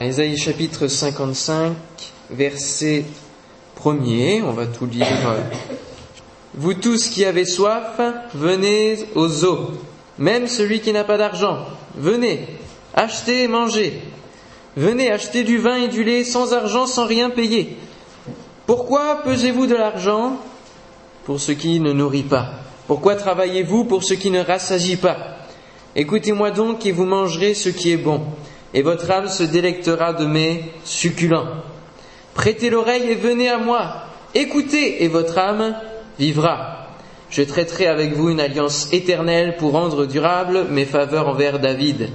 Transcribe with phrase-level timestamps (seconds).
[0.00, 1.74] Isaïe chapitre 55,
[2.30, 3.04] verset
[3.80, 5.06] 1er, on va tout lire.
[6.54, 8.00] Vous tous qui avez soif,
[8.34, 9.70] venez aux eaux.
[10.18, 11.66] Même celui qui n'a pas d'argent,
[11.96, 12.46] venez,
[12.94, 14.00] achetez et mangez.
[14.76, 17.76] Venez acheter du vin et du lait sans argent, sans rien payer.
[18.66, 20.36] Pourquoi pesez-vous de l'argent?
[21.24, 22.54] Pour ce qui ne nourrit pas
[22.88, 25.36] Pourquoi travaillez-vous pour ce qui ne rassasie pas?
[25.94, 28.22] Écoutez-moi donc et vous mangerez ce qui est bon,
[28.74, 31.48] et votre âme se délectera de mes succulents.
[32.34, 34.04] Prêtez l'oreille et venez à moi.
[34.34, 35.74] Écoutez et votre âme
[36.18, 36.88] vivra.
[37.30, 42.10] Je traiterai avec vous une alliance éternelle pour rendre durable mes faveurs envers David.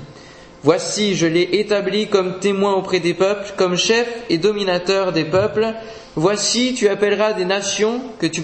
[0.64, 5.74] Voici, je l'ai établi comme témoin auprès des peuples, comme chef et dominateur des peuples.
[6.16, 8.42] Voici, tu appelleras des nations que tu,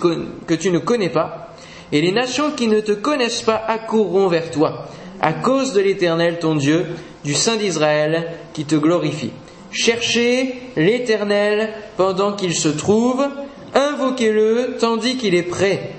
[0.72, 1.54] ne connais pas,
[1.92, 4.86] et les nations qui ne te connaissent pas accourront vers toi,
[5.22, 6.86] à cause de l'Éternel ton Dieu,
[7.24, 9.32] du Saint d'Israël, qui te glorifie.
[9.72, 13.26] Cherchez l'Éternel pendant qu'il se trouve,
[13.74, 15.92] invoquez-le tandis qu'il est prêt.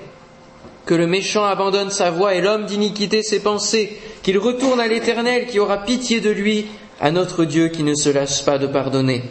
[0.85, 5.47] Que le méchant abandonne sa voie et l'homme d'iniquité ses pensées, qu'il retourne à l'Éternel
[5.47, 6.67] qui aura pitié de lui,
[7.01, 9.23] à notre Dieu qui ne se lasse pas de pardonner.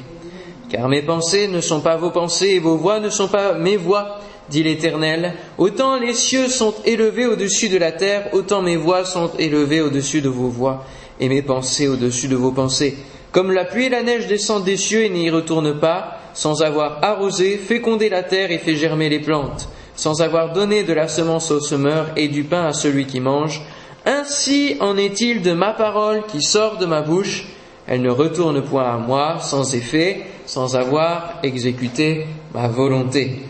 [0.69, 3.77] Car mes pensées ne sont pas vos pensées et vos voix ne sont pas mes
[3.77, 5.35] voix, dit l'Éternel.
[5.57, 10.21] Autant les cieux sont élevés au-dessus de la terre, autant mes voix sont élevées au-dessus
[10.21, 10.85] de vos voix
[11.25, 12.97] et mes pensées au-dessus de vos pensées.
[13.33, 16.99] Comme la pluie et la neige descendent des cieux et n'y retournent pas, sans avoir
[17.03, 21.51] arrosé, fécondé la terre et fait germer les plantes, sans avoir donné de la semence
[21.51, 23.63] au semeur et du pain à celui qui mange,
[24.05, 27.47] ainsi en est-il de ma parole qui sort de ma bouche,
[27.87, 33.41] elle ne retourne point à moi sans effet, sans avoir exécuté ma volonté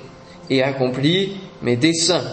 [0.48, 2.24] et accompli mes desseins.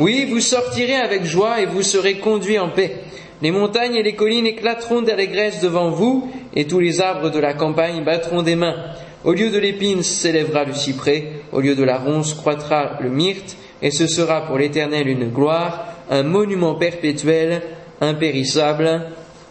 [0.00, 3.04] Oui, vous sortirez avec joie et vous serez conduits en paix.
[3.40, 7.54] Les montagnes et les collines éclateront d'allégresse devant vous, et tous les arbres de la
[7.54, 8.76] campagne battront des mains.
[9.24, 13.56] Au lieu de l'épine s'élèvera le cyprès, au lieu de la ronce croîtra le myrte,
[13.82, 17.62] et ce sera pour l'Éternel une gloire, un monument perpétuel,
[18.00, 19.06] impérissable.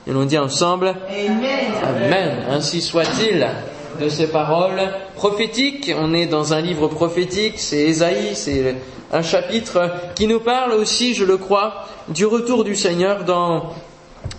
[0.05, 1.71] Et l'on dit ensemble Amen.
[1.83, 2.31] Amen.
[2.49, 3.47] Ainsi soit-il
[3.99, 4.81] de ces paroles
[5.15, 5.93] prophétiques.
[5.97, 8.75] On est dans un livre prophétique, c'est Ésaïe, c'est
[9.11, 13.73] un chapitre qui nous parle aussi, je le crois, du retour du Seigneur dans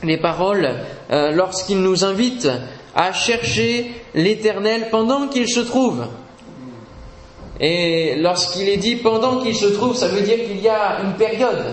[0.02, 0.68] les paroles
[1.10, 2.48] euh, lorsqu'il nous invite
[2.94, 6.06] à chercher l'Éternel pendant qu'il se trouve.
[7.60, 11.14] Et lorsqu'il est dit pendant qu'il se trouve, ça veut dire qu'il y a une
[11.14, 11.64] période.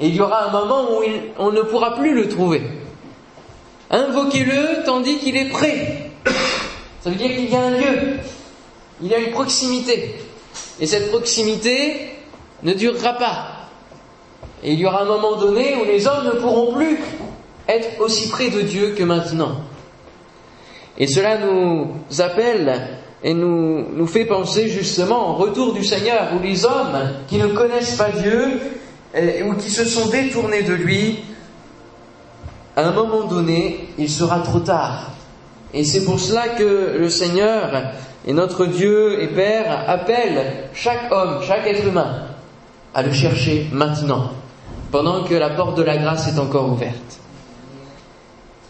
[0.00, 1.02] Et il y aura un moment où
[1.38, 2.62] on ne pourra plus le trouver.
[3.90, 6.10] Invoquez-le tandis qu'il est prêt.
[7.02, 8.18] Ça veut dire qu'il y a un lieu,
[9.00, 10.16] il y a une proximité.
[10.80, 12.10] Et cette proximité
[12.62, 13.46] ne durera pas.
[14.62, 16.98] Et il y aura un moment donné où les hommes ne pourront plus
[17.68, 19.56] être aussi près de Dieu que maintenant.
[20.98, 26.42] Et cela nous appelle et nous, nous fait penser justement au retour du Seigneur, où
[26.42, 28.60] les hommes qui ne connaissent pas Dieu
[29.44, 31.18] ou qui se sont détournés de lui,
[32.74, 35.10] à un moment donné, il sera trop tard.
[35.74, 37.92] Et c'est pour cela que le Seigneur
[38.26, 42.28] et notre Dieu et Père appelle chaque homme, chaque être humain
[42.94, 44.32] à le chercher maintenant,
[44.90, 47.18] pendant que la porte de la grâce est encore ouverte.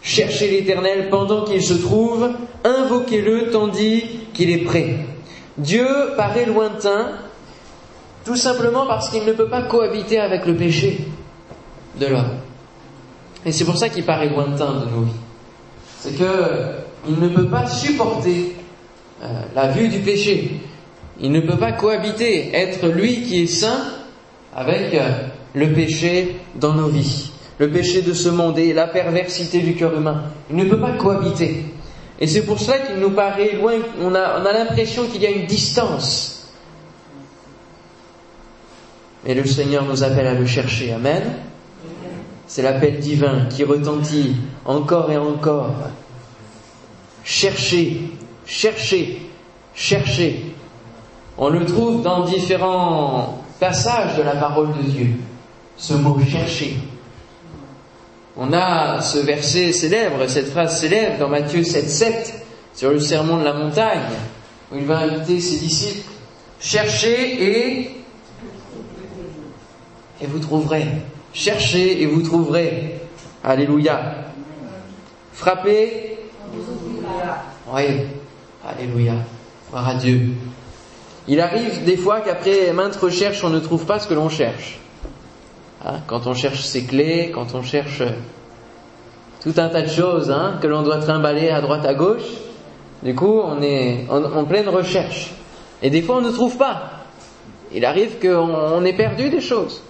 [0.01, 2.31] Cherchez l'Éternel pendant qu'il se trouve,
[2.63, 4.03] invoquez-le tandis
[4.33, 4.97] qu'il est prêt.
[5.57, 5.87] Dieu
[6.17, 7.11] paraît lointain,
[8.25, 10.99] tout simplement parce qu'il ne peut pas cohabiter avec le péché
[11.99, 12.31] de l'homme.
[13.45, 15.11] Et c'est pour ça qu'il paraît lointain de nos vies.
[15.99, 18.55] C'est qu'il ne peut pas supporter
[19.23, 20.59] euh, la vue du péché.
[21.19, 23.83] Il ne peut pas cohabiter, être lui qui est saint
[24.55, 25.09] avec euh,
[25.53, 29.95] le péché dans nos vies, le péché de ce monde et la perversité du cœur
[29.95, 30.23] humain.
[30.49, 31.65] Il ne peut pas cohabiter.
[32.19, 35.25] Et c'est pour cela qu'il nous paraît loin, on a, on a l'impression qu'il y
[35.25, 36.51] a une distance.
[39.25, 40.91] Mais le Seigneur nous appelle à le chercher.
[40.91, 41.23] Amen.
[42.45, 44.35] C'est l'appel divin qui retentit
[44.65, 45.75] encore et encore.
[47.23, 48.01] Cherchez,
[48.45, 49.29] cherchez,
[49.73, 50.53] cherchez.
[51.37, 55.07] On le trouve dans différents passages de la parole de Dieu,
[55.77, 56.77] ce mot chercher.
[58.35, 62.33] On a ce verset célèbre, cette phrase célèbre dans Matthieu 7.7
[62.73, 63.99] sur le sermon de la montagne,
[64.71, 66.09] où il va inviter ses disciples,
[66.59, 67.91] cherchez et,
[70.21, 70.87] et vous trouverez.
[71.33, 72.99] Cherchez et vous trouverez.
[73.43, 74.15] Alléluia.
[75.33, 76.17] Frappez.
[77.73, 77.83] Oui.
[78.65, 79.15] Alléluia.
[79.69, 80.29] Gloire à Dieu.
[81.27, 84.79] Il arrive des fois qu'après maintes recherches, on ne trouve pas ce que l'on cherche.
[85.85, 88.01] Hein, quand on cherche ses clés, quand on cherche
[89.41, 92.23] tout un tas de choses hein, que l'on doit trimballer à droite à gauche.
[93.03, 95.31] Du coup, on est en, pleine recherche.
[95.81, 96.91] Et des fois, on ne trouve pas.
[97.73, 99.81] Il arrive qu'on ait perdu des choses.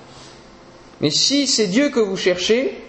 [0.99, 2.81] Mais si c'est Dieu que vous cherchez,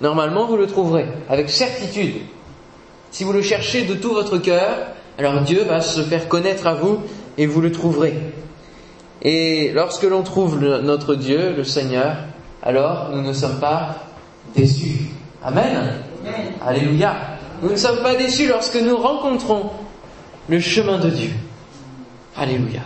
[0.00, 2.22] normalement vous le trouverez, avec certitude.
[3.12, 6.74] Si vous le cherchez de tout votre cœur, alors Dieu va se faire connaître à
[6.74, 7.00] vous
[7.36, 8.14] et vous le trouverez.
[9.20, 12.16] Et lorsque l'on trouve notre Dieu, le Seigneur,
[12.62, 13.96] alors nous ne sommes pas
[14.54, 15.10] déçus.
[15.42, 15.92] Amen.
[16.64, 17.16] Alléluia.
[17.62, 19.70] Nous ne sommes pas déçus lorsque nous rencontrons
[20.48, 21.30] le chemin de Dieu.
[22.36, 22.82] Alléluia.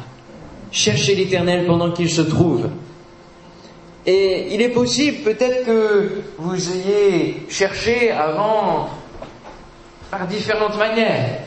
[0.70, 2.70] Cherchez l'Éternel pendant qu'il se trouve.
[4.06, 8.88] Et il est possible peut-être que vous ayez cherché avant
[10.10, 11.40] par différentes manières.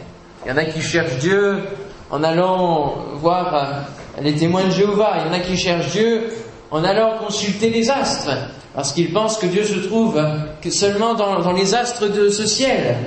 [0.45, 1.63] Il y en a qui cherchent Dieu
[2.11, 3.85] en allant voir
[4.21, 5.17] les témoins de Jéhovah.
[5.21, 6.31] Il y en a qui cherchent Dieu
[6.69, 8.29] en allant consulter les astres,
[8.75, 10.21] parce qu'ils pensent que Dieu se trouve
[10.61, 12.97] que seulement dans, les astres de ce ciel.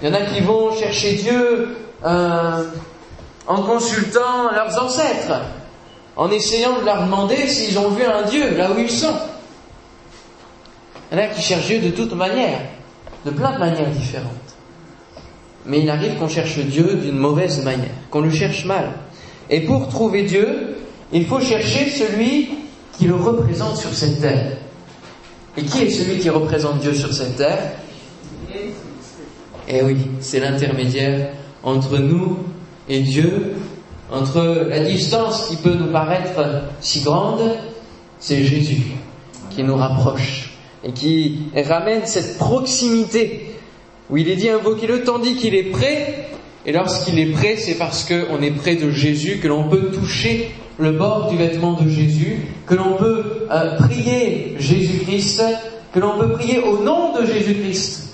[0.00, 2.64] Il y en a qui vont chercher Dieu euh,
[3.48, 5.40] en consultant leurs ancêtres,
[6.16, 9.16] en essayant de leur demander s'ils ont vu un Dieu là où ils sont.
[11.10, 12.60] Il y en a qui cherchent Dieu de toutes manières,
[13.24, 14.47] de plein de manières différentes.
[15.66, 18.90] Mais il arrive qu'on cherche Dieu d'une mauvaise manière, qu'on le cherche mal.
[19.50, 20.76] Et pour trouver Dieu,
[21.12, 22.50] il faut chercher celui
[22.96, 24.58] qui le représente sur cette terre.
[25.56, 27.72] Et qui est celui qui représente Dieu sur cette terre?
[29.68, 31.30] Eh oui, c'est l'intermédiaire
[31.62, 32.38] entre nous
[32.88, 33.54] et Dieu,
[34.10, 37.56] entre la distance qui peut nous paraître si grande,
[38.18, 38.82] c'est Jésus
[39.50, 43.57] qui nous rapproche et qui ramène cette proximité
[44.10, 46.28] où il est dit invoquez-le tandis qu'il est prêt.
[46.66, 50.50] Et lorsqu'il est prêt, c'est parce qu'on est près de Jésus que l'on peut toucher
[50.78, 55.42] le bord du vêtement de Jésus, que l'on peut euh, prier Jésus-Christ,
[55.92, 58.10] que l'on peut prier au nom de Jésus-Christ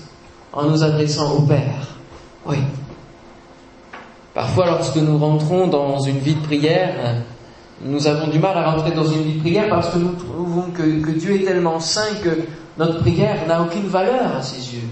[0.53, 1.99] en nous adressant au Père.
[2.45, 2.57] Oui.
[4.33, 7.23] Parfois, lorsque nous rentrons dans une vie de prière,
[7.81, 10.71] nous avons du mal à rentrer dans une vie de prière parce que nous trouvons
[10.71, 12.41] que, que Dieu est tellement saint que
[12.77, 14.87] notre prière n'a aucune valeur à ses yeux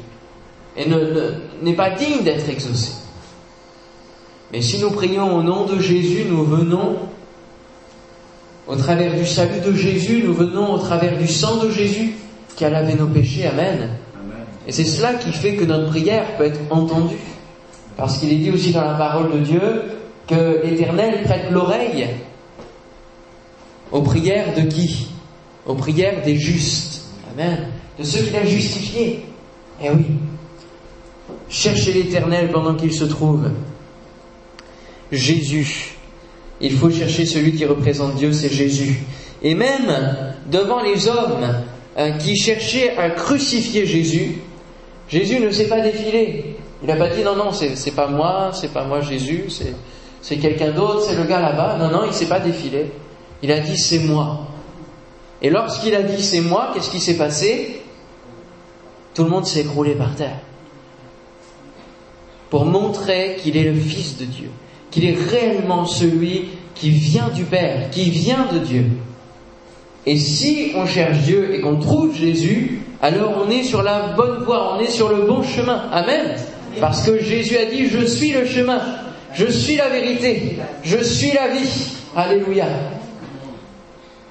[0.75, 0.85] et
[1.61, 2.93] n'est pas digne d'être exaucée.
[4.51, 6.97] Mais si nous prions au nom de Jésus, nous venons
[8.67, 12.13] au travers du salut de Jésus, nous venons au travers du sang de Jésus
[12.55, 13.45] qui a lavé nos péchés.
[13.47, 13.89] Amen.
[14.67, 17.17] Et c'est cela qui fait que notre prière peut être entendue.
[17.97, 19.61] Parce qu'il est dit aussi dans la parole de Dieu
[20.27, 22.07] que l'Éternel prête l'oreille
[23.91, 25.07] aux prières de qui?
[25.65, 27.03] Aux prières des justes.
[27.33, 27.67] Amen.
[27.99, 29.25] De ceux qu'il a justifiés.
[29.81, 30.05] Eh oui.
[31.49, 33.49] Cherchez l'Éternel pendant qu'il se trouve.
[35.11, 35.93] Jésus
[36.63, 39.03] il faut chercher celui qui représente Dieu, c'est Jésus.
[39.41, 41.61] Et même devant les hommes
[41.97, 44.39] euh, qui cherchaient à crucifier Jésus,
[45.09, 46.55] Jésus ne s'est pas défilé.
[46.81, 49.45] Il n'a pas dit non, non, c'est pas moi, c'est pas moi Jésus,
[50.21, 51.77] c'est quelqu'un d'autre, c'est le gars là-bas.
[51.77, 52.91] Non, non, il s'est pas défilé.
[53.41, 54.47] Il a dit c'est moi.
[55.41, 57.81] Et lorsqu'il a dit c'est moi, qu'est-ce qui s'est passé?
[59.13, 60.39] Tout le monde s'est écroulé par terre.
[62.53, 64.51] Pour montrer qu'il est le Fils de Dieu
[64.93, 68.85] qu'il est réellement celui qui vient du Père, qui vient de Dieu.
[70.05, 74.43] Et si on cherche Dieu et qu'on trouve Jésus, alors on est sur la bonne
[74.43, 75.89] voie, on est sur le bon chemin.
[75.91, 76.35] Amen.
[76.79, 78.81] Parce que Jésus a dit, je suis le chemin,
[79.33, 81.89] je suis la vérité, je suis la vie.
[82.15, 82.67] Alléluia.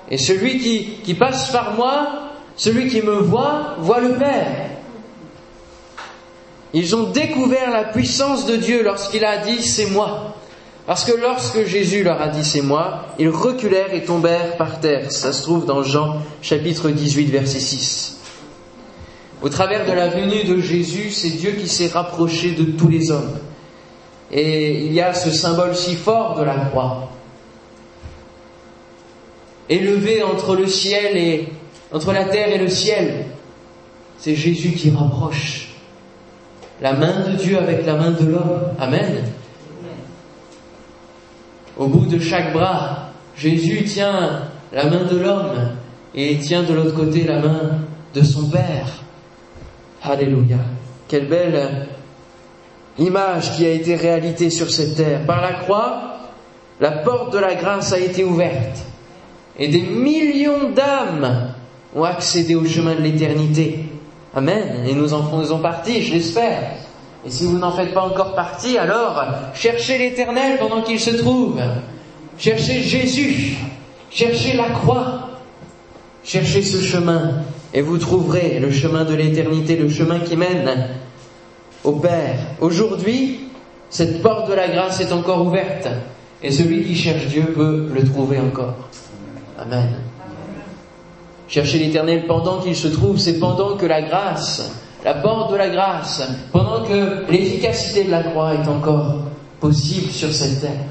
[0.08, 0.58] Et celui
[1.02, 2.06] qui, passe par moi,
[2.54, 4.71] celui qui me voit, voit le Père.
[6.74, 10.34] Ils ont découvert la puissance de Dieu lorsqu'il a dit, c'est moi.
[10.86, 15.12] Parce que lorsque Jésus leur a dit c'est moi, ils reculèrent et tombèrent par terre.
[15.12, 18.18] Ça se trouve dans Jean chapitre 18 verset 6.
[19.42, 23.10] Au travers de la venue de Jésus, c'est Dieu qui s'est rapproché de tous les
[23.10, 23.38] hommes.
[24.32, 27.10] Et il y a ce symbole si fort de la croix.
[29.68, 31.48] Élevé entre le ciel et
[31.92, 33.26] entre la terre et le ciel,
[34.18, 35.71] c'est Jésus qui rapproche
[36.82, 38.60] la main de Dieu avec la main de l'homme.
[38.78, 39.24] Amen.
[41.78, 45.70] Au bout de chaque bras, Jésus tient la main de l'homme
[46.14, 47.78] et tient de l'autre côté la main
[48.12, 48.88] de son Père.
[50.02, 50.58] Alléluia.
[51.08, 51.86] Quelle belle
[52.98, 55.24] image qui a été réalité sur cette terre.
[55.24, 56.18] Par la croix,
[56.80, 58.84] la porte de la grâce a été ouverte
[59.58, 61.54] et des millions d'âmes
[61.94, 63.91] ont accédé au chemin de l'éternité.
[64.34, 64.84] Amen.
[64.86, 66.74] Et nous en faisons partie, je l'espère.
[67.24, 69.22] Et si vous n'en faites pas encore partie, alors
[69.54, 71.60] cherchez l'Éternel pendant qu'il se trouve.
[72.38, 73.56] Cherchez Jésus.
[74.10, 75.28] Cherchez la croix.
[76.24, 77.42] Cherchez ce chemin
[77.74, 80.88] et vous trouverez le chemin de l'éternité, le chemin qui mène
[81.84, 82.38] au Père.
[82.60, 83.48] Aujourd'hui,
[83.90, 85.88] cette porte de la grâce est encore ouverte
[86.42, 88.88] et celui qui cherche Dieu peut le trouver encore.
[89.58, 89.88] Amen.
[91.52, 94.72] Chercher l'éternel pendant qu'il se trouve, c'est pendant que la grâce,
[95.04, 99.16] la porte de la grâce, pendant que l'efficacité de la croix est encore
[99.60, 100.86] possible sur cette terre.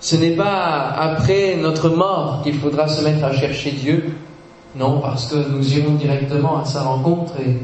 [0.00, 4.14] Ce n'est pas après notre mort qu'il faudra se mettre à chercher Dieu,
[4.76, 7.58] non, parce que nous irons directement à sa rencontre et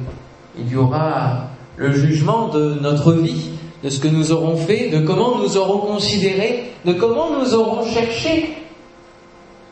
[0.59, 1.47] il y aura
[1.79, 5.79] le jugement de notre vie, de ce que nous aurons fait, de comment nous aurons
[5.79, 8.55] considéré, de comment nous aurons cherché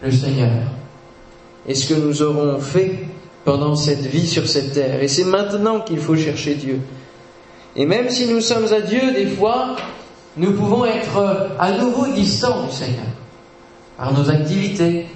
[0.03, 0.51] le Seigneur
[1.67, 3.07] et ce que nous aurons fait
[3.45, 5.03] pendant cette vie sur cette terre?
[5.03, 6.81] Et c'est maintenant qu'il faut chercher Dieu.
[7.77, 9.77] Et même si nous sommes à Dieu, des fois,
[10.37, 13.07] nous pouvons être à nouveau distants du Seigneur,
[13.97, 15.07] par nos activités,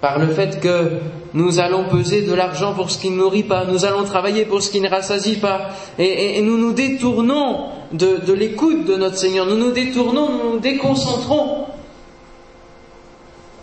[0.00, 0.98] par le fait que
[1.32, 4.62] nous allons peser de l'argent pour ce qui ne nourrit pas, nous allons travailler pour
[4.62, 9.46] ce qui ne rassasie pas, et, nous nous détournons de, de l'écoute de notre Seigneur,
[9.46, 11.66] nous nous détournons, nous nous déconcentrons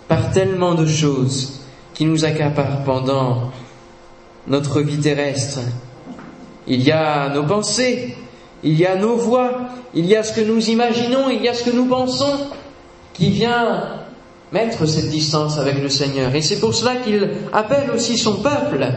[0.10, 1.62] par tellement de choses
[1.94, 3.52] qui nous accaparent pendant
[4.48, 5.60] notre vie terrestre.
[6.68, 8.18] Il y a nos pensées,
[8.64, 11.54] il y a nos voix, il y a ce que nous imaginons, il y a
[11.54, 12.48] ce que nous pensons
[13.14, 13.84] qui vient
[14.52, 16.34] mettre cette distance avec le Seigneur.
[16.34, 18.88] Et c'est pour cela qu'il appelle aussi son peuple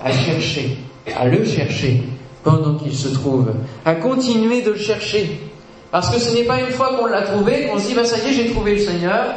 [0.00, 0.78] à chercher,
[1.16, 2.04] à le chercher
[2.44, 3.52] pendant qu'il se trouve,
[3.84, 5.40] à continuer de le chercher.
[5.90, 8.18] Parce que ce n'est pas une fois qu'on l'a trouvé qu'on se dit, bah ça
[8.18, 9.34] y est, j'ai trouvé le Seigneur,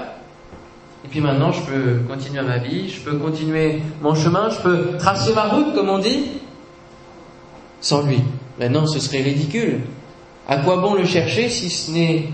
[1.07, 4.97] et puis maintenant je peux continuer ma vie, je peux continuer mon chemin, je peux
[4.99, 6.31] tracer ma route, comme on dit,
[7.79, 8.19] sans lui.
[8.59, 9.79] Maintenant, ce serait ridicule.
[10.49, 12.25] À quoi bon le chercher si ce n'est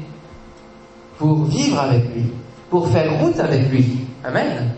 [1.20, 2.24] pour vivre avec lui,
[2.72, 3.86] pour faire route avec lui?
[4.24, 4.72] Amen.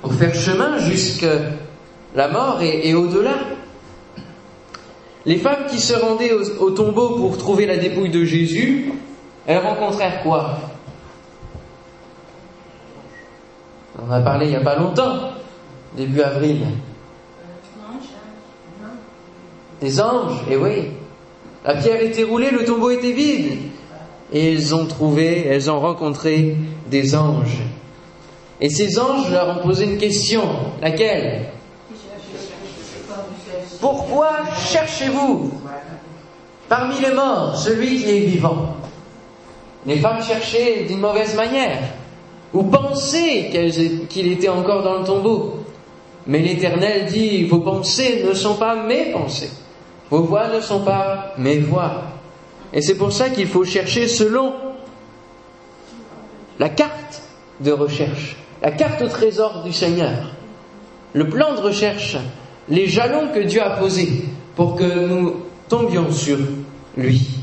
[0.00, 1.38] Pour faire chemin jusqu'à
[2.14, 3.34] la mort et, au-delà.
[5.26, 8.92] Les femmes qui se rendaient au, tombeau pour trouver la dépouille de Jésus,
[9.44, 10.60] elles rencontrèrent quoi?
[14.12, 15.30] On a parlé il n'y a pas longtemps,
[15.96, 16.66] début avril.
[19.80, 20.88] Des anges, et eh oui.
[21.64, 23.58] La pierre était roulée, le tombeau était vide.
[24.30, 27.62] Et elles ont trouvé, elles ont rencontré des anges.
[28.60, 30.42] Et ces anges leur ont posé une question.
[30.82, 31.46] Laquelle?
[33.80, 35.54] Pourquoi cherchez-vous
[36.68, 38.76] parmi les morts celui qui est vivant?
[39.86, 41.78] Les femmes cherchaient d'une mauvaise manière,
[42.52, 43.50] ou pensaient
[44.08, 45.64] qu'il était encore dans le tombeau.
[46.26, 49.50] Mais l'Éternel dit, vos pensées ne sont pas mes pensées.
[50.10, 52.02] Vos voix ne sont pas mes voix.
[52.72, 54.52] Et c'est pour ça qu'il faut chercher selon
[56.58, 57.22] la carte
[57.60, 60.32] de recherche, la carte au trésor du Seigneur,
[61.12, 62.16] le plan de recherche,
[62.68, 65.36] les jalons que Dieu a posés pour que nous
[65.68, 66.38] tombions sur
[66.96, 67.41] lui.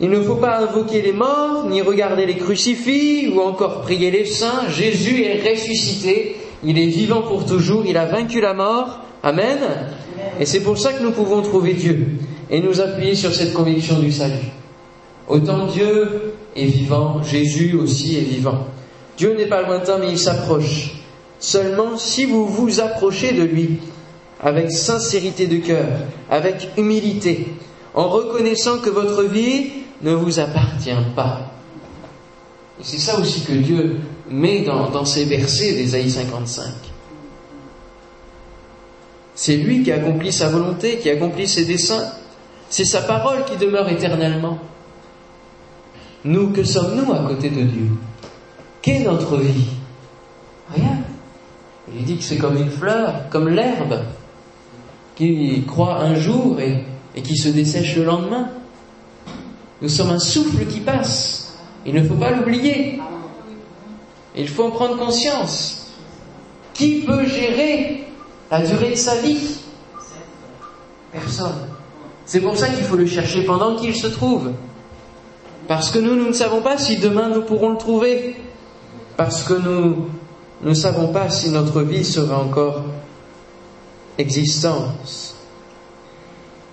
[0.00, 4.24] Il ne faut pas invoquer les morts, ni regarder les crucifix, ou encore prier les
[4.24, 4.68] saints.
[4.68, 9.00] Jésus est ressuscité, il est vivant pour toujours, il a vaincu la mort.
[9.24, 9.58] Amen.
[10.38, 12.06] Et c'est pour ça que nous pouvons trouver Dieu
[12.48, 14.52] et nous appuyer sur cette conviction du salut.
[15.26, 18.66] Autant Dieu est vivant, Jésus aussi est vivant.
[19.16, 20.92] Dieu n'est pas lointain, mais il s'approche.
[21.40, 23.78] Seulement si vous vous approchez de lui
[24.40, 25.86] avec sincérité de cœur,
[26.30, 27.48] avec humilité,
[27.94, 29.66] en reconnaissant que votre vie
[30.02, 31.40] ne vous appartient pas.
[32.80, 34.00] Et c'est ça aussi que Dieu
[34.30, 36.66] met dans, ces versets d'Ésaïe 55.
[39.34, 42.12] C'est lui qui accomplit sa volonté, qui accomplit ses desseins.
[42.70, 44.58] C'est sa parole qui demeure éternellement.
[46.24, 47.88] Nous, que sommes-nous à côté de Dieu?
[48.82, 49.70] Qu'est notre vie?
[50.74, 50.98] Rien.
[51.96, 54.02] Il dit que c'est comme une fleur, comme l'herbe,
[55.16, 56.84] qui croît un jour et
[57.22, 58.50] qui se dessèche le lendemain.
[59.80, 61.54] Nous sommes un souffle qui passe.
[61.86, 63.00] Il ne faut pas l'oublier.
[64.36, 65.92] Il faut en prendre conscience.
[66.74, 68.04] Qui peut gérer
[68.50, 69.58] la durée de sa vie?
[71.12, 71.68] Personne.
[72.24, 74.52] C'est pour ça qu'il faut le chercher pendant qu'il se trouve.
[75.66, 78.36] Parce que nous, nous ne savons pas si demain nous pourrons le trouver.
[79.16, 80.08] Parce que nous
[80.62, 82.84] ne savons pas si notre vie sera encore
[84.18, 85.36] existence.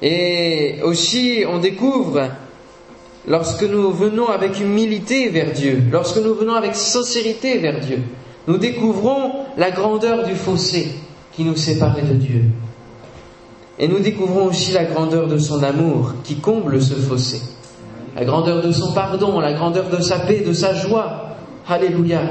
[0.02, 2.30] Et aussi, on découvre,
[3.28, 8.00] lorsque nous venons avec humilité vers Dieu, lorsque nous venons avec sincérité vers Dieu,
[8.48, 10.92] nous découvrons la grandeur du fossé
[11.32, 12.44] qui nous séparait de Dieu.
[13.78, 17.42] Et nous découvrons aussi la grandeur de son amour qui comble ce fossé,
[18.16, 21.24] la grandeur de son pardon, la grandeur de sa paix, de sa joie.
[21.68, 22.22] Alléluia.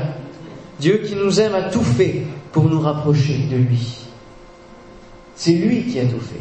[0.81, 2.23] Dieu qui nous aime a tout fait
[2.53, 3.99] pour nous rapprocher de lui.
[5.35, 6.41] C'est lui qui a tout fait.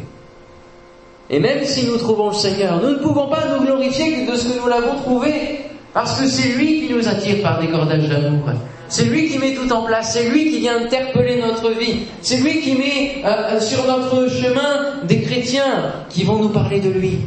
[1.30, 4.36] Et même si nous trouvons le Seigneur, nous ne pouvons pas nous glorifier que de
[4.36, 5.60] ce que nous l'avons trouvé,
[5.92, 8.50] parce que c'est lui qui nous attire par des cordages d'amour.
[8.88, 12.36] C'est lui qui met tout en place, c'est lui qui vient interpeller notre vie, c'est
[12.36, 16.90] lui qui met euh, euh, sur notre chemin des chrétiens qui vont nous parler de
[16.90, 17.20] lui.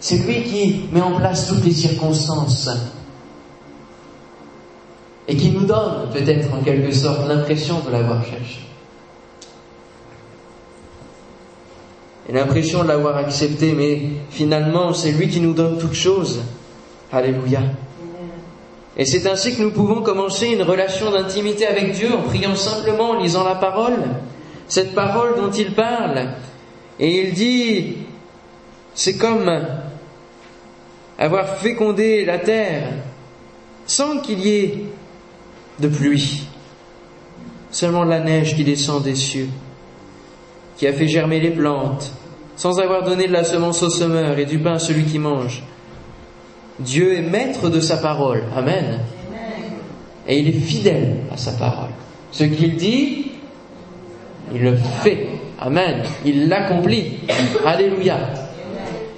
[0.00, 2.68] C'est lui qui met en place toutes les circonstances
[5.26, 8.60] et qui nous donne peut-être en quelque sorte l'impression de l'avoir cherché.
[12.28, 14.00] Et l'impression de l'avoir accepté, mais
[14.30, 16.42] finalement c'est lui qui nous donne toutes choses.
[17.12, 17.60] Alléluia.
[18.96, 23.10] Et c'est ainsi que nous pouvons commencer une relation d'intimité avec Dieu en priant simplement,
[23.10, 23.98] en lisant la parole,
[24.68, 26.28] cette parole dont il parle.
[27.00, 27.96] Et il dit,
[28.94, 29.50] c'est comme
[31.18, 32.84] avoir fécondé la terre
[33.86, 34.84] sans qu'il y ait
[35.80, 36.46] de pluie,
[37.70, 39.48] seulement la neige qui descend des cieux,
[40.76, 42.12] qui a fait germer les plantes,
[42.56, 45.62] sans avoir donné de la semence au semeur et du pain à celui qui mange.
[46.78, 48.42] Dieu est maître de sa parole.
[48.56, 49.00] Amen.
[50.26, 51.90] Et il est fidèle à sa parole.
[52.32, 53.26] Ce qu'il dit,
[54.52, 55.28] il le fait.
[55.60, 56.02] Amen.
[56.24, 57.18] Il l'accomplit.
[57.64, 58.18] Alléluia.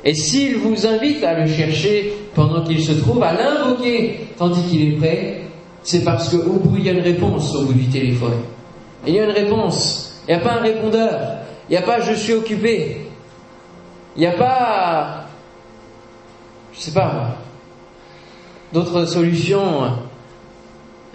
[0.05, 4.93] Et s'il vous invite à le chercher pendant qu'il se trouve, à l'invoquer tandis qu'il
[4.93, 5.41] est prêt,
[5.83, 8.41] c'est parce qu'au bout, il y a une réponse au bout du téléphone.
[9.07, 10.21] Il y a une réponse.
[10.29, 11.19] Il n'y a pas un répondeur.
[11.69, 13.07] Il n'y a pas je suis occupé.
[14.17, 15.27] Il n'y a pas,
[16.73, 17.37] je sais pas,
[18.73, 19.93] d'autres solutions.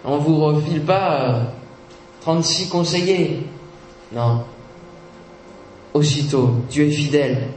[0.06, 1.42] On vous refile pas
[2.22, 3.48] 36 euh, conseillers.
[4.12, 4.44] Non.
[5.94, 7.48] Aussitôt, Dieu est fidèle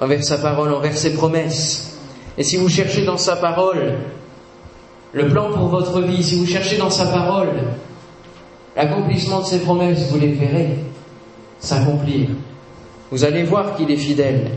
[0.00, 1.98] envers sa parole, envers ses promesses.
[2.38, 3.94] Et si vous cherchez dans sa parole
[5.12, 7.50] le plan pour votre vie, si vous cherchez dans sa parole
[8.76, 10.78] l'accomplissement de ses promesses, vous les verrez
[11.60, 12.28] s'accomplir.
[13.10, 14.52] Vous allez voir qu'il est fidèle.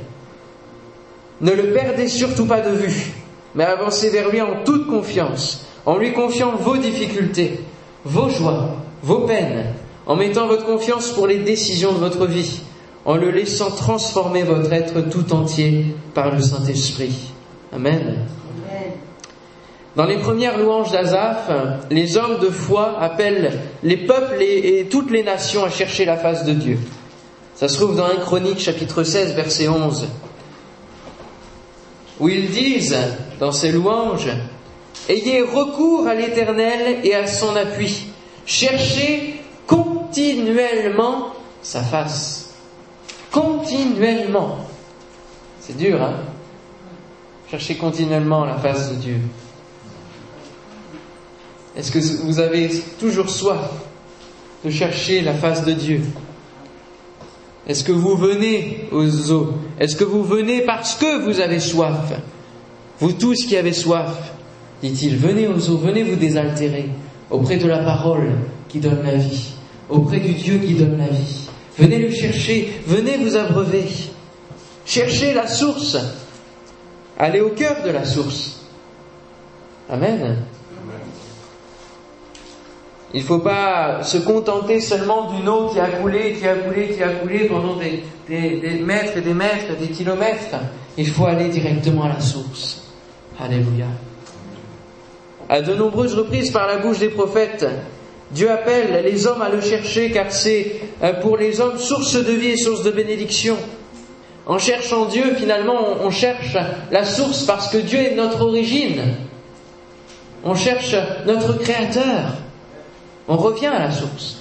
[1.39, 3.13] Ne le perdez surtout pas de vue
[3.55, 7.59] mais avancez vers lui en toute confiance, en lui confiant vos difficultés,
[8.05, 9.73] vos joies, vos peines,
[10.05, 12.61] en mettant votre confiance pour les décisions de votre vie,
[13.05, 17.31] en le laissant transformer votre être tout entier par le Saint-Esprit.
[17.73, 18.25] Amen.
[19.95, 21.51] Dans les premières louanges d'Azaph,
[21.89, 26.45] les hommes de foi appellent les peuples et, toutes les nations à chercher la face
[26.45, 26.79] de Dieu.
[27.55, 30.07] Ça se trouve dans 1 Chronique chapitre 16 verset 11
[32.21, 32.97] où ils disent
[33.39, 34.29] dans ces louanges,
[35.09, 38.07] Ayez recours à l'Éternel et à son appui.
[38.45, 42.53] Cherchez continuellement sa face.
[43.31, 44.59] Continuellement.
[45.59, 46.17] C'est dur, hein?
[47.49, 49.17] Cherchez continuellement la face de Dieu.
[51.75, 53.69] Est-ce que vous avez toujours soif
[54.65, 56.01] de chercher la face de Dieu?
[57.67, 59.53] Est-ce que vous venez aux eaux?
[59.79, 62.13] Est-ce que vous venez parce que vous avez soif?
[62.99, 64.33] Vous tous qui avez soif,
[64.81, 66.89] dit-il, venez aux eaux, venez vous désaltérer
[67.29, 68.31] auprès de la parole
[68.67, 69.53] qui donne la vie,
[69.89, 71.47] auprès du Dieu qui donne la vie.
[71.77, 73.85] Venez le chercher, venez vous abreuver.
[74.85, 75.97] Cherchez la source.
[77.17, 78.61] Allez au cœur de la source.
[79.89, 80.37] Amen.
[83.13, 86.89] Il ne faut pas se contenter seulement d'une eau qui a coulé, qui a coulé,
[86.89, 90.55] qui a coulé pendant des, mètres et des mètres, des kilomètres.
[90.97, 92.83] Il faut aller directement à la source.
[93.39, 93.87] Alléluia.
[95.49, 97.65] À de nombreuses reprises par la bouche des prophètes,
[98.31, 102.31] Dieu appelle les hommes à le chercher car c'est euh, pour les hommes source de
[102.31, 103.57] vie et source de bénédiction.
[104.45, 106.55] En cherchant Dieu, finalement, on cherche
[106.91, 109.01] la source parce que Dieu est notre origine.
[110.45, 110.95] On cherche
[111.25, 112.37] notre Créateur.
[113.27, 114.37] On revient à la source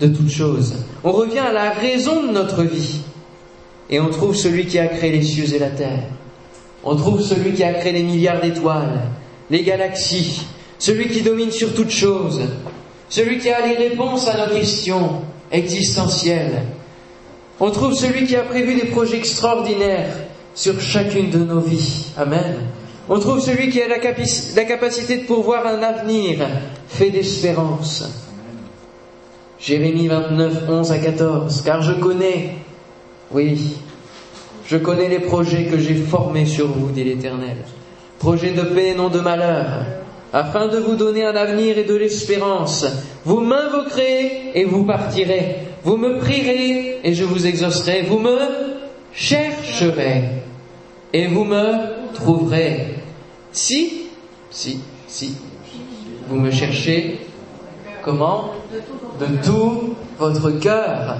[0.00, 0.74] de toute chose.
[1.04, 3.00] On revient à la raison de notre vie.
[3.90, 6.04] Et on trouve celui qui a créé les cieux et la terre.
[6.84, 9.00] On trouve celui qui a créé les milliards d'étoiles,
[9.50, 10.42] les galaxies,
[10.78, 12.40] celui qui domine sur toute chose,
[13.08, 16.62] celui qui a les réponses à nos questions existentielles.
[17.58, 20.14] On trouve celui qui a prévu des projets extraordinaires
[20.54, 22.06] sur chacune de nos vies.
[22.16, 22.54] Amen.
[23.10, 26.46] On trouve celui qui a la, capacité de pourvoir un avenir
[26.88, 28.04] fait d'espérance.
[29.58, 31.62] Jérémie 29, 11 à 14.
[31.62, 32.56] Car je connais,
[33.30, 33.76] oui,
[34.66, 37.56] je connais les projets que j'ai formés sur vous, dit l'Éternel.
[38.18, 39.86] Projets de paix, non de malheur,
[40.34, 42.84] afin de vous donner un avenir et de l'espérance.
[43.24, 45.56] Vous m'invoquerez et vous partirez.
[45.82, 48.02] Vous me prierez et je vous exaucerai.
[48.02, 48.36] Vous me
[49.14, 50.24] chercherez
[51.14, 52.97] et vous me trouverez.
[53.58, 54.06] Si,
[54.52, 55.34] si, si,
[56.28, 57.26] vous me cherchez,
[58.04, 58.52] comment?
[59.18, 61.16] De tout votre cœur,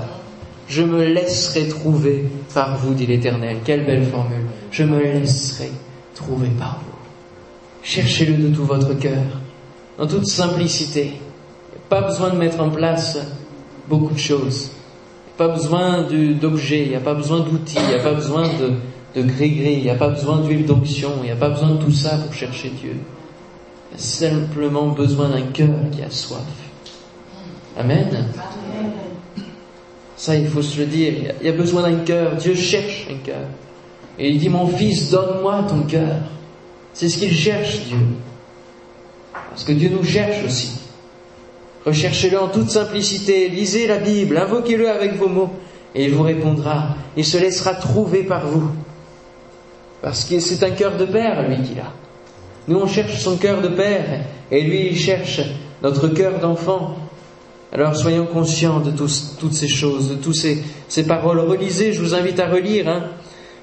[0.68, 3.57] je me laisserai trouver par vous, dit l'Éternel.
[3.64, 4.46] Quelle belle formule.
[4.70, 5.72] Je me laisserai
[6.14, 6.96] trouver par vous.
[7.83, 9.24] Cherchez-le de tout votre cœur,
[9.98, 11.14] en toute simplicité.
[11.88, 13.18] Pas besoin de mettre en place
[13.88, 14.70] beaucoup de choses.
[15.37, 16.07] Pas besoin
[16.40, 18.74] d'objets, il n'y a pas besoin d'outils, il n'y a pas besoin de,
[19.18, 21.83] de gris-gris, il n'y a pas besoin d'huile d'onction, il n'y a pas besoin de
[21.83, 22.96] tout ça pour chercher Dieu.
[23.90, 26.40] Il y a simplement besoin d'un cœur qui a soif.
[27.76, 28.26] Amen.
[30.16, 31.14] Ça, il faut se le dire.
[31.40, 32.37] Il y a besoin d'un cœur.
[32.37, 33.46] Dieu cherche un cœur.
[34.18, 36.16] Et il dit, mon fils, donne-moi ton cœur.
[36.92, 37.98] C'est ce qu'il cherche, Dieu.
[39.50, 40.81] Parce que Dieu nous cherche aussi.
[41.87, 43.48] Recherchez-le en toute simplicité.
[43.48, 44.37] Lisez la Bible.
[44.37, 45.50] Invoquez-le avec vos mots.
[45.94, 46.96] Et il vous répondra.
[47.16, 48.70] Il se laissera trouver par vous.
[50.02, 51.92] Parce que c'est un cœur de père, lui, qu'il a.
[52.68, 54.20] Nous, on cherche son cœur de père.
[54.50, 55.40] Et lui, il cherche
[55.82, 56.96] notre cœur d'enfant.
[57.72, 61.40] Alors soyons conscients de toutes ces choses, de toutes ces, paroles.
[61.40, 63.04] Relisez, je vous invite à relire hein,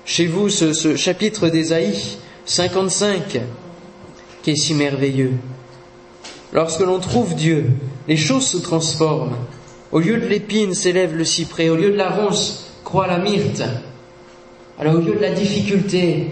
[0.06, 3.41] chez vous ce, ce chapitre d'Ésaïe 55
[4.43, 5.34] qui est si merveilleux.
[6.54, 7.71] Lorsque l'on trouve Dieu,
[8.08, 9.36] les choses se transforment.
[9.91, 13.63] Au lieu de l'épine s'élève le cyprès, au lieu de la ronce croît la myrte.
[14.80, 16.32] Alors au lieu de la difficulté,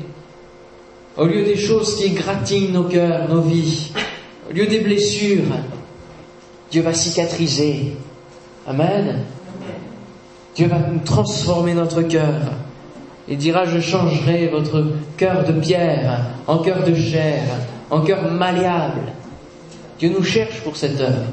[1.18, 3.92] au lieu des choses qui gratignent nos cœurs, nos vies,
[4.50, 5.46] au lieu des blessures,
[6.72, 7.94] Dieu va cicatriser.
[8.68, 9.24] Amen.
[10.56, 12.42] Dieu va transformer notre cœur.
[13.28, 17.44] Il dira, je changerai votre cœur de pierre en cœur de chair,
[17.90, 19.14] en cœur malléable.
[20.00, 21.26] Dieu nous cherche pour cette œuvre.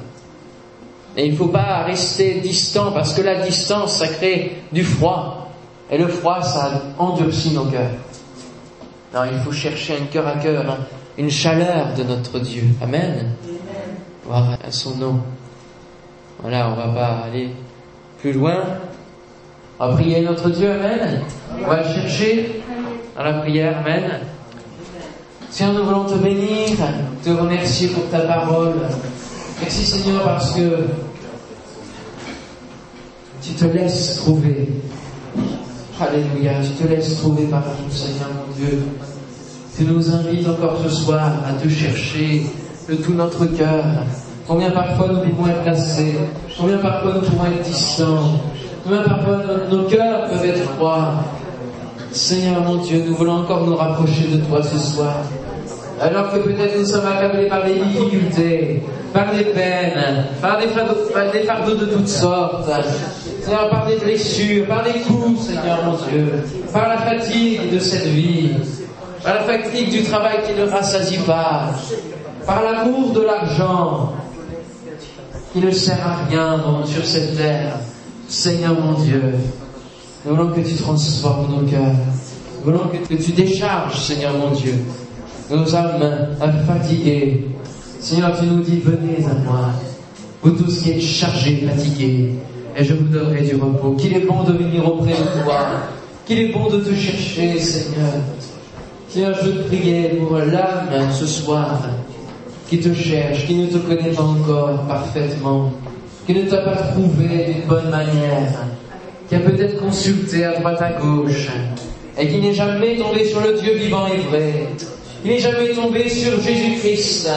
[1.16, 5.39] Et il ne faut pas rester distant parce que la distance, ça crée du froid.
[5.90, 7.90] Et le froid, ça endurcit nos cœurs.
[9.12, 10.78] Non, il faut chercher un cœur à cœur, hein.
[11.18, 12.62] une chaleur de notre Dieu.
[12.80, 13.34] Amen
[14.32, 15.20] à son nom.
[16.40, 17.50] Voilà, on va pas aller
[18.20, 18.62] plus loin.
[19.78, 21.22] On va prier notre Dieu, Amen.
[21.62, 22.62] On va le chercher
[23.16, 24.20] dans la prière, Amen.
[25.50, 26.76] Seigneur, nous voulons te bénir,
[27.24, 28.74] te remercier pour ta parole.
[29.60, 30.86] Merci Seigneur parce que
[33.42, 34.68] tu te laisses trouver.
[36.00, 38.82] Alléluia, tu te laisses trouver par nous, Seigneur mon Dieu.
[39.76, 42.46] Tu nous invites encore ce soir à te chercher,
[42.88, 43.84] de tout notre cœur.
[44.48, 46.14] Combien parfois nous pouvons être lassés,
[46.58, 48.40] combien parfois nous pouvons être distants,
[48.82, 51.22] combien parfois nos, cœurs peuvent être froids.
[52.12, 55.16] Seigneur mon Dieu, nous voulons encore nous rapprocher de toi ce soir.
[56.00, 58.82] Alors que peut-être nous sommes accablés par des difficultés,
[59.12, 62.70] par des peines, par des, fardeaux, de toutes sortes,
[63.42, 68.06] Seigneur, par des blessures, par des coups, Seigneur mon Dieu, par la fatigue de cette
[68.06, 68.52] vie,
[69.22, 71.68] par la fatigue du travail qui ne rassasie pas,
[72.46, 74.14] par l'amour de l'argent
[75.52, 77.74] qui ne sert à rien sur cette terre.
[78.26, 79.34] Seigneur mon Dieu,
[80.24, 81.92] nous voulons que tu transformes nos cœurs.
[82.64, 84.74] Nous voulons que tu décharges, Seigneur mon Dieu,
[85.50, 86.28] nos âmes
[86.66, 87.46] fatiguées.
[87.98, 89.70] Seigneur, tu nous dis, venez à moi,
[90.42, 92.32] vous tous qui êtes chargés, fatigués,
[92.76, 93.92] et je vous donnerai du repos.
[93.92, 95.66] Qu'il est bon de venir auprès de toi,
[96.24, 98.12] qu'il est bon de te chercher, Seigneur.
[99.08, 101.80] Seigneur, je te priais pour l'âme ce soir
[102.68, 105.72] qui te cherche, qui ne te connaît pas encore parfaitement,
[106.26, 108.66] qui ne t'a pas trouvé d'une bonne manière,
[109.28, 111.48] qui a peut-être consulté à droite à gauche,
[112.16, 114.68] et qui n'est jamais tombé sur le Dieu vivant et vrai,
[115.22, 117.30] qui n'est jamais tombé sur Jésus-Christ,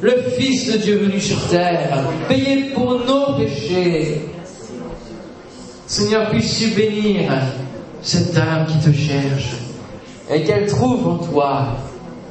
[0.00, 4.22] le Fils de Dieu venu sur terre, payé pour nos péchés.
[5.86, 7.30] Seigneur, puisses-tu bénir
[8.02, 9.56] cette âme qui te cherche,
[10.30, 11.68] et qu'elle trouve en toi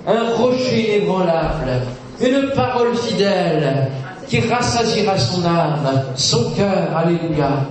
[0.08, 1.82] un rocher inébranlable,
[2.22, 3.90] une parole fidèle
[4.28, 6.96] qui rassasiera son âme, son cœur.
[6.96, 7.66] Alléluia.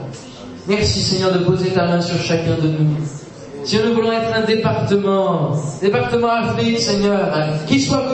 [0.66, 3.24] Merci Seigneur de poser ta main sur chacun de nous.
[3.64, 7.33] Si nous voulons être un département, département Afrique, Seigneur,
[7.66, 8.05] qui soit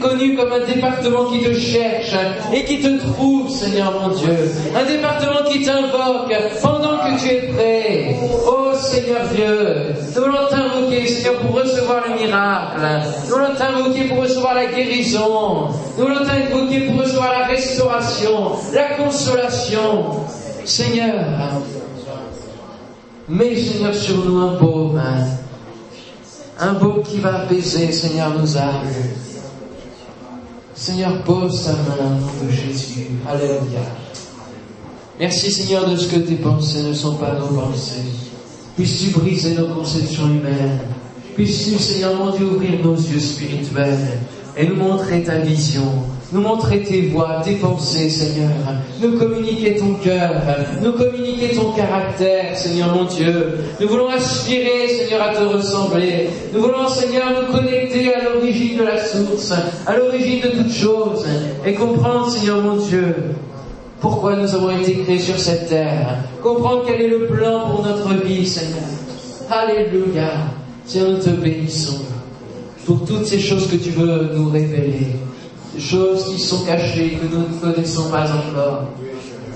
[0.00, 2.14] connu, comme un département qui te cherche
[2.52, 4.36] et qui te trouve, Seigneur mon Dieu.
[4.76, 8.16] Un département qui t'invoque pendant que tu es prêt.
[8.46, 12.80] Oh Seigneur Dieu, nous voulons t'invoquer, Seigneur, pour recevoir le miracle.
[13.24, 15.68] Nous voulons t'invoquer pour recevoir la guérison.
[15.96, 20.26] Nous voulons t'invoquer pour recevoir la restauration, la consolation.
[20.66, 21.14] Seigneur,
[23.28, 24.98] Mets, Seigneur, sur nous un baume,
[26.58, 28.86] un baume qui va apaiser, Seigneur, nos âmes.
[30.74, 33.08] Seigneur, pose ta main au nom de Jésus.
[33.28, 33.80] Alléluia.
[35.20, 38.00] Merci, Seigneur, de ce que tes pensées ne sont pas nos pensées.
[38.76, 40.78] Puisses-tu briser nos conceptions humaines.
[41.34, 44.20] Puisses-tu, Seigneur mon Dieu, ouvrir nos yeux spirituels
[44.56, 45.92] et nous montrer ta vision
[46.30, 48.50] nous montrer tes voies, tes pensées, Seigneur,
[49.00, 50.42] nous communiquer ton cœur,
[50.82, 53.58] nous communiquer ton caractère, Seigneur mon Dieu.
[53.80, 56.28] Nous voulons aspirer, Seigneur, à te ressembler.
[56.52, 59.52] Nous voulons, Seigneur, nous connecter à l'origine de la source,
[59.86, 61.24] à l'origine de toutes choses,
[61.64, 63.14] et comprendre, Seigneur mon Dieu,
[64.00, 66.18] pourquoi nous avons été créés sur cette terre.
[66.42, 68.84] Comprendre quel est le plan pour notre vie, Seigneur.
[69.50, 70.30] Alléluia.
[70.84, 72.00] Seigneur, nous te bénissons
[72.86, 75.08] pour toutes ces choses que tu veux nous révéler.
[75.78, 78.84] Choses qui sont cachées, que nous ne connaissons pas encore.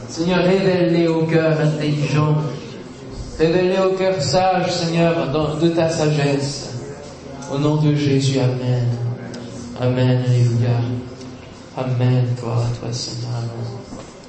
[0.08, 2.36] Seigneur, révèle-les au cœur intelligent.
[3.38, 5.28] Révèle-les au cœur sage, Seigneur,
[5.60, 6.74] de ta sagesse.
[7.52, 8.88] Au nom de Jésus, Amen.
[9.80, 10.80] Amen, Alléluia.
[11.76, 13.30] Amen, gloire toi, Seigneur.
[13.36, 13.81] Amen.